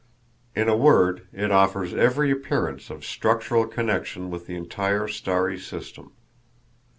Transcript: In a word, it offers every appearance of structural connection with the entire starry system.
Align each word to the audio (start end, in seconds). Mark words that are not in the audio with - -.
In 0.55 0.67
a 0.67 0.75
word, 0.75 1.27
it 1.31 1.51
offers 1.51 1.93
every 1.93 2.31
appearance 2.31 2.89
of 2.89 3.05
structural 3.05 3.67
connection 3.67 4.31
with 4.31 4.47
the 4.47 4.55
entire 4.55 5.07
starry 5.07 5.59
system. 5.59 6.09